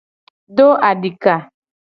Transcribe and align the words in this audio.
Do 0.55 0.67
adika. 0.89 1.33